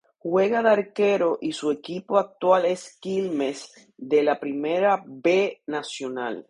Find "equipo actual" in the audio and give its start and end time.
1.71-2.65